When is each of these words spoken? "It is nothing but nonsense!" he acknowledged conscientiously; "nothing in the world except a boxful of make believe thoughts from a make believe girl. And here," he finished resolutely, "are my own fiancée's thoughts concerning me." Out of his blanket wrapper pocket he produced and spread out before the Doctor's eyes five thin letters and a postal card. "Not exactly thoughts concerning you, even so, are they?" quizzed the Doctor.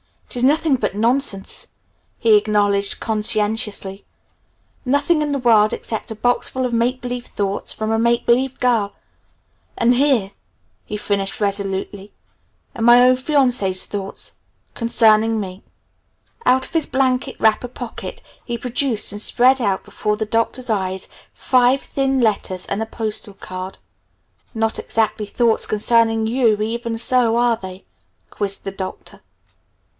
"It 0.25 0.35
is 0.37 0.43
nothing 0.45 0.77
but 0.77 0.95
nonsense!" 0.95 1.67
he 2.17 2.35
acknowledged 2.37 3.01
conscientiously; 3.01 4.05
"nothing 4.85 5.21
in 5.21 5.31
the 5.33 5.37
world 5.37 5.73
except 5.73 6.09
a 6.09 6.15
boxful 6.15 6.65
of 6.65 6.73
make 6.73 7.01
believe 7.01 7.27
thoughts 7.27 7.71
from 7.73 7.91
a 7.91 7.99
make 7.99 8.25
believe 8.25 8.59
girl. 8.59 8.93
And 9.77 9.93
here," 9.93 10.31
he 10.85 10.95
finished 10.97 11.39
resolutely, 11.41 12.13
"are 12.75 12.81
my 12.81 13.01
own 13.01 13.15
fiancée's 13.17 13.85
thoughts 13.85 14.31
concerning 14.73 15.39
me." 15.39 15.63
Out 16.47 16.65
of 16.65 16.73
his 16.73 16.85
blanket 16.87 17.35
wrapper 17.37 17.67
pocket 17.67 18.21
he 18.43 18.57
produced 18.57 19.11
and 19.11 19.21
spread 19.21 19.61
out 19.61 19.83
before 19.83 20.15
the 20.15 20.25
Doctor's 20.25 20.69
eyes 20.69 21.07
five 21.33 21.81
thin 21.81 22.21
letters 22.21 22.65
and 22.67 22.81
a 22.81 22.87
postal 22.87 23.33
card. 23.35 23.77
"Not 24.55 24.79
exactly 24.79 25.25
thoughts 25.27 25.65
concerning 25.67 26.25
you, 26.25 26.59
even 26.61 26.97
so, 26.97 27.35
are 27.35 27.57
they?" 27.57 27.85
quizzed 28.31 28.63
the 28.63 28.71
Doctor. 28.71 29.19